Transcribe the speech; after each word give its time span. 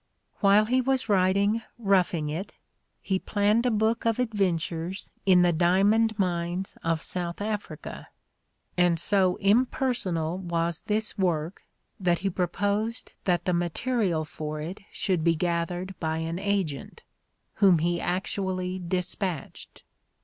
''"While 0.39 0.65
he 0.65 0.81
was 0.81 1.09
writing 1.09 1.61
''Koughing 1.79 2.31
It" 2.31 2.53
he 3.09 3.19
plannea 3.19 3.67
a 3.67 3.69
book 3.69 4.03
of 4.03 4.17
adventures 4.17 5.11
in 5.27 5.43
the 5.43 5.53
diamond 5.53 6.17
mines 6.17 6.75
of 6.83 7.03
South 7.03 7.39
Africa, 7.39 8.07
and 8.75 8.99
so 8.99 9.35
impersonal 9.35 10.39
was 10.39 10.81
this 10.87 11.19
work 11.19 11.67
that 11.99 12.17
he 12.25 12.31
pro 12.31 12.47
posed 12.47 13.13
that 13.25 13.45
the 13.45 13.53
material 13.53 14.25
for 14.25 14.59
it 14.59 14.79
should 14.91 15.23
be 15.23 15.35
gathered 15.35 15.93
by 15.99 16.17
an 16.17 16.39
agent, 16.39 17.03
whom 17.57 17.77
he 17.77 18.01
actually 18.01 18.79
despatched. 18.79 19.83